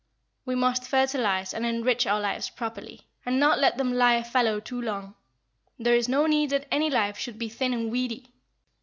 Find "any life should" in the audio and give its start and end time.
6.71-7.37